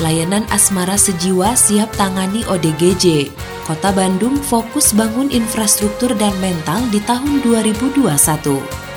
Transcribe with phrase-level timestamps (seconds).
[0.00, 3.30] layanan asmara sejiwa siap tangani ODGJ.
[3.68, 8.00] Kota Bandung fokus bangun infrastruktur dan mental di tahun 2021.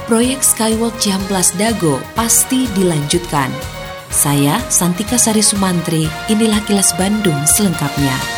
[0.09, 3.53] Proyek Skywalk Jamplas Dago pasti dilanjutkan.
[4.09, 8.32] Saya Santika Sari Sumantri, inilah kilas Bandung selengkapnya.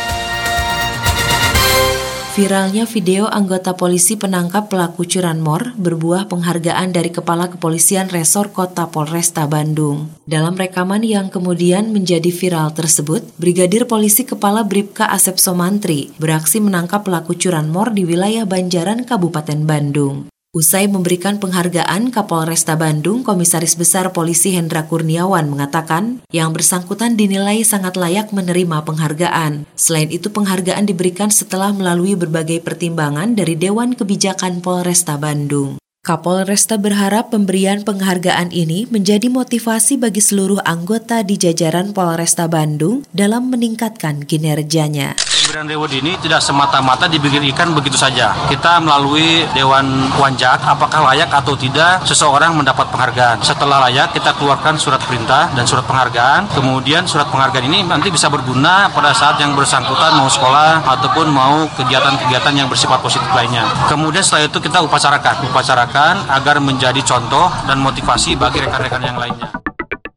[2.36, 9.48] Viralnya video anggota polisi penangkap pelaku curanmor berbuah penghargaan dari Kepala Kepolisian Resor Kota Polresta
[9.48, 10.12] Bandung.
[10.28, 17.08] Dalam rekaman yang kemudian menjadi viral tersebut, Brigadir Polisi Kepala Bripka Asep Somantri beraksi menangkap
[17.08, 20.28] pelaku curanmor di wilayah Banjaran, Kabupaten Bandung.
[20.56, 27.92] Usai memberikan penghargaan, Kapolresta Bandung, Komisaris Besar Polisi Hendra Kurniawan mengatakan yang bersangkutan dinilai sangat
[28.00, 29.68] layak menerima penghargaan.
[29.76, 35.76] Selain itu, penghargaan diberikan setelah melalui berbagai pertimbangan dari Dewan Kebijakan Polresta Bandung.
[36.06, 43.50] Kapolresta berharap pemberian penghargaan ini menjadi motivasi bagi seluruh anggota di jajaran Polresta Bandung dalam
[43.50, 45.18] meningkatkan kinerjanya.
[45.18, 48.38] Pemberian reward ini tidak semata-mata diberikan begitu saja.
[48.46, 53.42] Kita melalui Dewan Wanjak, apakah layak atau tidak seseorang mendapat penghargaan.
[53.42, 56.54] Setelah layak, kita keluarkan surat perintah dan surat penghargaan.
[56.54, 61.66] Kemudian surat penghargaan ini nanti bisa berguna pada saat yang bersangkutan mau sekolah ataupun mau
[61.74, 63.66] kegiatan-kegiatan yang bersifat positif lainnya.
[63.90, 65.95] Kemudian setelah itu kita upacarakan, upacarakan
[66.28, 69.48] agar menjadi contoh dan motivasi bagi rekan-rekan yang lainnya.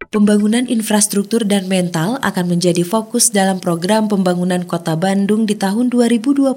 [0.10, 6.50] Pembangunan infrastruktur dan mental akan menjadi fokus dalam program pembangunan Kota Bandung di tahun 2021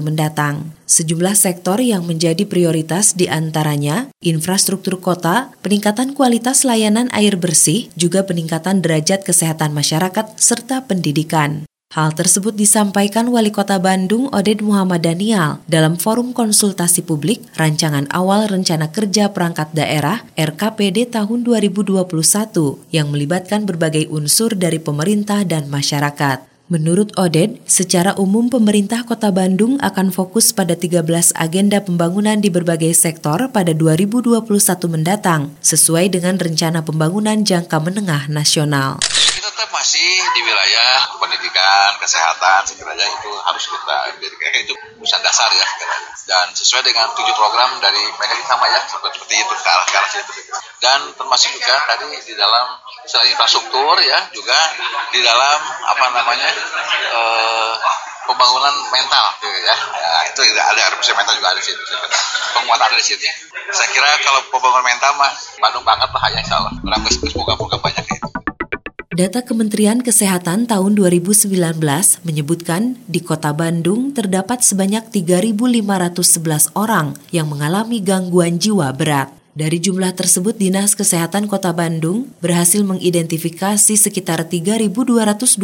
[0.00, 0.72] mendatang.
[0.88, 8.24] Sejumlah sektor yang menjadi prioritas di antaranya infrastruktur kota, peningkatan kualitas layanan air bersih, juga
[8.24, 11.68] peningkatan derajat kesehatan masyarakat serta pendidikan.
[11.94, 18.50] Hal tersebut disampaikan Wali Kota Bandung Oded Muhammad Daniel dalam forum konsultasi publik Rancangan Awal
[18.50, 22.02] Rencana Kerja Perangkat Daerah RKPD tahun 2021
[22.90, 26.42] yang melibatkan berbagai unsur dari pemerintah dan masyarakat.
[26.66, 32.90] Menurut Oded, secara umum pemerintah Kota Bandung akan fokus pada 13 agenda pembangunan di berbagai
[32.98, 34.42] sektor pada 2021
[34.90, 38.98] mendatang, sesuai dengan rencana pembangunan jangka menengah nasional
[39.74, 45.66] masih di wilayah pendidikan, kesehatan, sekiranya itu harus kita berikan itu urusan dasar ya.
[46.24, 50.10] Dan sesuai dengan tujuh program dari mereka sama ya seperti itu ke arah ke arah
[50.10, 50.32] situ.
[50.80, 54.56] Dan termasuk juga tadi di dalam selain infrastruktur ya juga
[55.12, 56.48] di dalam apa namanya
[57.12, 57.74] eh,
[58.24, 59.76] pembangunan mental gitu ya.
[59.76, 61.82] ya itu ada harus mental juga ada di situ
[62.56, 63.20] penguatan ada di situ
[63.72, 68.04] saya kira kalau pembangunan mental mah Bandung banget lah ya insya Allah orang semoga-moga banyak
[69.14, 71.54] Data Kementerian Kesehatan tahun 2019
[72.26, 79.30] menyebutkan di Kota Bandung terdapat sebanyak 3.511 orang yang mengalami gangguan jiwa berat.
[79.54, 85.62] Dari jumlah tersebut, Dinas Kesehatan Kota Bandung berhasil mengidentifikasi sekitar 3.227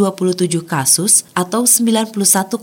[0.63, 2.55] kasus atau 91,9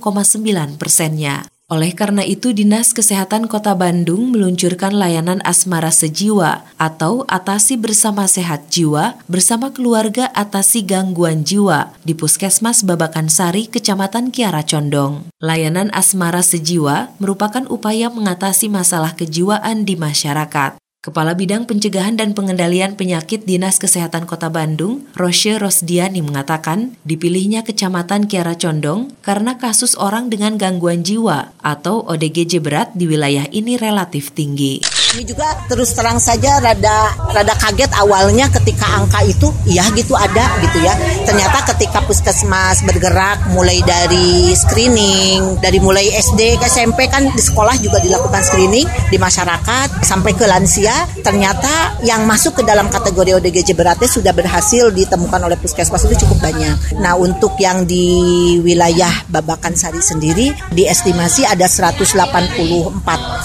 [0.80, 1.52] persennya.
[1.67, 8.72] Oleh karena itu, Dinas Kesehatan Kota Bandung meluncurkan layanan Asmara Sejiwa atau Atasi Bersama Sehat
[8.72, 15.28] Jiwa bersama keluarga atasi gangguan jiwa di Puskesmas Babakan Sari, Kecamatan Kiara Condong.
[15.44, 20.87] Layanan Asmara Sejiwa merupakan upaya mengatasi masalah kejiwaan di masyarakat.
[21.07, 28.28] Kepala Bidang Pencegahan dan Pengendalian Penyakit Dinas Kesehatan Kota Bandung, Roshe Rosdiani mengatakan, dipilihnya Kecamatan
[28.28, 34.35] Kiara Condong karena kasus orang dengan gangguan jiwa atau ODGJ berat di wilayah ini relatif
[34.35, 34.97] tinggi.
[35.16, 40.59] Ini juga terus terang saja rada rada kaget awalnya ketika angka itu iya gitu ada
[40.59, 40.91] gitu ya.
[41.23, 47.79] Ternyata ketika puskesmas bergerak mulai dari screening, dari mulai SD ke SMP kan di sekolah
[47.79, 53.79] juga dilakukan screening di masyarakat sampai ke lansia ternyata yang masuk ke dalam kategori ODGJ
[53.79, 56.99] beratnya sudah berhasil ditemukan oleh puskesmas itu cukup banyak.
[56.99, 58.11] Nah untuk yang di
[58.59, 62.11] wilayah Babakan Sari sendiri diestimasi ada 184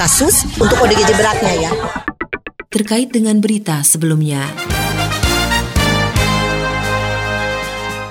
[0.03, 1.52] kasus untuk ODGJ beratnya
[2.73, 4.49] Terkait dengan berita sebelumnya.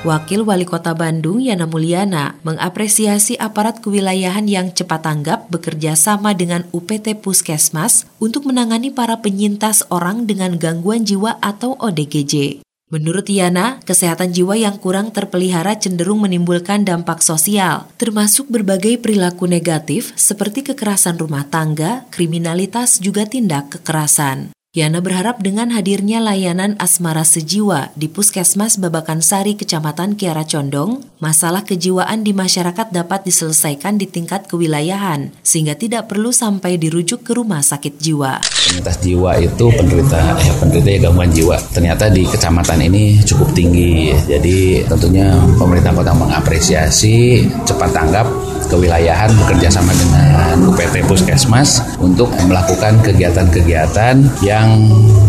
[0.05, 6.65] Wakil Wali Kota Bandung Yana Mulyana mengapresiasi aparat kewilayahan yang cepat tanggap bekerja sama dengan
[6.69, 12.65] UPT Puskesmas untuk menangani para penyintas orang dengan gangguan jiwa atau ODGJ.
[12.91, 20.11] Menurut Yana, kesehatan jiwa yang kurang terpelihara cenderung menimbulkan dampak sosial, termasuk berbagai perilaku negatif
[20.19, 24.51] seperti kekerasan rumah tangga, kriminalitas, juga tindak kekerasan.
[24.71, 31.68] Yana berharap dengan hadirnya layanan asmara sejiwa di Puskesmas Babakan Sari, Kecamatan Kiara Condong, masalah
[31.68, 37.59] kejiwaan di masyarakat dapat diselesaikan di tingkat kewilayahan, sehingga tidak perlu sampai dirujuk ke rumah
[37.59, 38.39] sakit jiwa.
[38.47, 41.59] Penyintas jiwa itu penderita, eh, penderita ya gangguan jiwa.
[41.75, 48.24] Ternyata di kecamatan ini cukup tinggi, jadi tentunya pemerintah kota mengapresiasi cepat tanggap
[48.71, 54.60] kewilayahan bekerja sama dengan UPT Puskesmas untuk melakukan kegiatan-kegiatan yang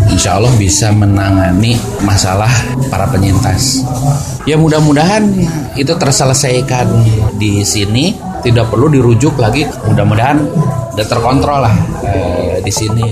[0.09, 2.49] insya Allah bisa menangani masalah
[2.87, 3.81] para penyintas.
[4.43, 5.23] Ya mudah-mudahan
[5.79, 6.87] itu terselesaikan
[7.39, 8.13] di sini,
[8.43, 9.63] tidak perlu dirujuk lagi.
[9.87, 10.37] Mudah-mudahan
[10.93, 13.07] udah terkontrol lah eh, di sini.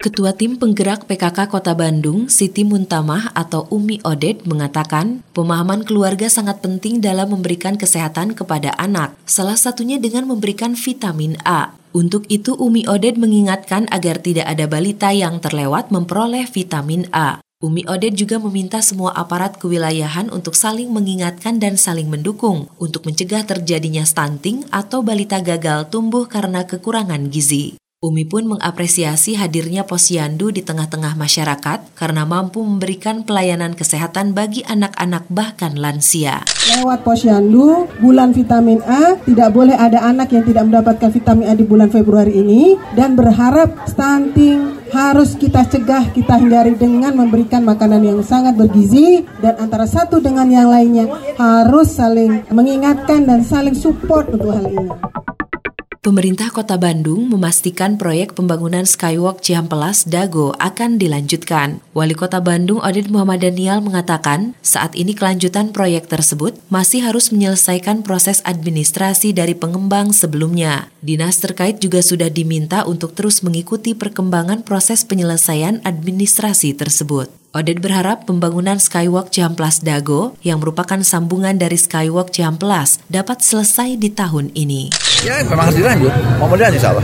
[0.00, 6.64] Ketua Tim Penggerak PKK Kota Bandung, Siti Muntamah atau Umi Odet mengatakan, pemahaman keluarga sangat
[6.64, 11.79] penting dalam memberikan kesehatan kepada anak, salah satunya dengan memberikan vitamin A.
[11.90, 17.42] Untuk itu Umi Odet mengingatkan agar tidak ada balita yang terlewat memperoleh vitamin A.
[17.60, 23.42] Umi Odet juga meminta semua aparat kewilayahan untuk saling mengingatkan dan saling mendukung untuk mencegah
[23.42, 27.74] terjadinya stunting atau balita gagal tumbuh karena kekurangan gizi.
[28.00, 35.28] Umi pun mengapresiasi hadirnya posyandu di tengah-tengah masyarakat karena mampu memberikan pelayanan kesehatan bagi anak-anak
[35.28, 36.40] bahkan lansia.
[36.70, 41.66] Lewat posyandu, bulan vitamin A, tidak boleh ada anak yang tidak mendapatkan vitamin A di
[41.66, 48.20] bulan Februari ini dan berharap stunting harus kita cegah, kita hindari dengan memberikan makanan yang
[48.22, 54.54] sangat bergizi dan antara satu dengan yang lainnya harus saling mengingatkan dan saling support untuk
[54.54, 54.90] hal ini.
[56.00, 61.84] Pemerintah Kota Bandung memastikan proyek pembangunan Skywalk Cihampelas Dago akan dilanjutkan.
[61.92, 68.00] Wali Kota Bandung Oded Muhammad Daniel mengatakan, saat ini kelanjutan proyek tersebut masih harus menyelesaikan
[68.00, 70.88] proses administrasi dari pengembang sebelumnya.
[71.04, 77.39] Dinas terkait juga sudah diminta untuk terus mengikuti perkembangan proses penyelesaian administrasi tersebut.
[77.50, 84.06] Oded berharap pembangunan Skywalk Cihamplas Dago yang merupakan sambungan dari Skywalk Cihamplas dapat selesai di
[84.06, 84.94] tahun ini.
[85.26, 87.02] Ya memang harus dilanjut, mau mudahan insya Allah.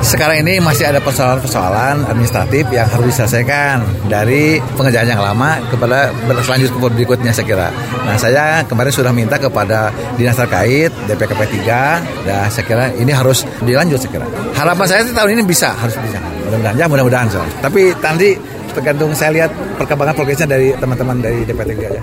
[0.00, 6.72] Sekarang ini masih ada persoalan-persoalan administratif yang harus diselesaikan dari pengerjaan yang lama kepada berlanjut
[6.72, 7.68] ke berikutnya saya kira.
[8.00, 13.44] Nah saya kemarin sudah minta kepada dinas terkait DPKP 3 dan saya kira ini harus
[13.60, 14.26] dilanjut saya kira.
[14.56, 16.16] Harapan saya tahun ini bisa, harus bisa.
[16.48, 17.28] Mudah-mudahan ya mudah-mudahan.
[17.60, 19.50] Tapi nanti tergantung saya lihat
[19.80, 22.02] perkembangan progresnya dari teman-teman dari DPT ya.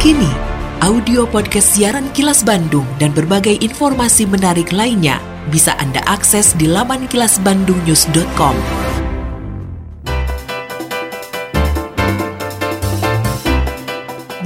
[0.00, 0.32] Kini,
[0.80, 5.20] audio podcast siaran Kilas Bandung dan berbagai informasi menarik lainnya
[5.52, 8.56] bisa Anda akses di laman kilasbandungnews.com.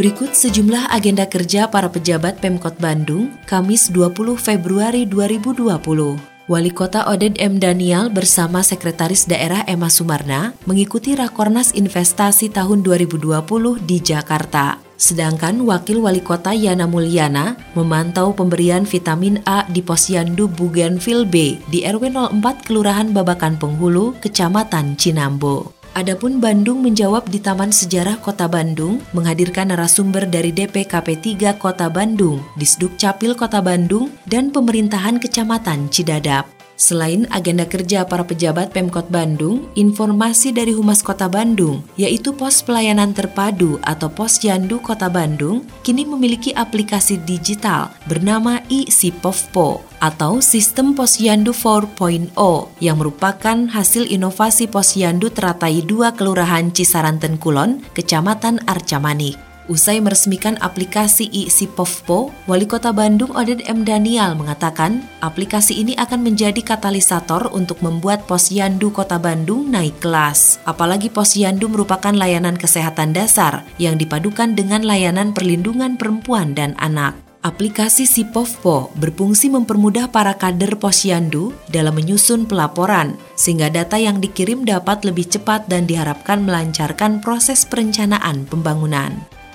[0.00, 6.29] Berikut sejumlah agenda kerja para pejabat Pemkot Bandung, Kamis 20 Februari 2020.
[6.50, 7.62] Wali Kota Oded M.
[7.62, 13.38] Daniel bersama Sekretaris Daerah Emma Sumarna mengikuti Rakornas Investasi tahun 2020
[13.86, 14.82] di Jakarta.
[14.98, 21.86] Sedangkan Wakil Wali Kota Yana Mulyana memantau pemberian vitamin A di Posyandu Bougainville B di
[21.86, 25.79] RW 04 Kelurahan Babakan Penghulu, Kecamatan Cinambo.
[25.90, 32.38] Adapun Bandung menjawab di Taman Sejarah Kota Bandung menghadirkan narasumber dari DPKP 3 Kota Bandung,
[32.54, 36.59] Disduk Capil Kota Bandung, dan Pemerintahan Kecamatan Cidadap.
[36.80, 43.12] Selain agenda kerja para pejabat Pemkot Bandung, informasi dari Humas Kota Bandung, yaitu Pos Pelayanan
[43.12, 51.52] Terpadu atau Pos Yandu Kota Bandung, kini memiliki aplikasi digital bernama e-Sipovpo atau Sistem Posyandu
[51.52, 52.32] 4.0
[52.80, 59.49] yang merupakan hasil inovasi Posyandu teratai dua Kelurahan Cisaranten Kulon, Kecamatan Arcamanik.
[59.70, 63.86] Usai meresmikan aplikasi ISI POVPO, Wali Kota Bandung Oded M.
[63.86, 70.58] Daniel mengatakan aplikasi ini akan menjadi katalisator untuk membuat Posyandu Kota Bandung naik kelas.
[70.66, 77.14] Apalagi Posyandu merupakan layanan kesehatan dasar yang dipadukan dengan layanan perlindungan perempuan dan anak.
[77.46, 85.08] Aplikasi Sipovpo berfungsi mempermudah para kader posyandu dalam menyusun pelaporan, sehingga data yang dikirim dapat
[85.08, 89.39] lebih cepat dan diharapkan melancarkan proses perencanaan pembangunan.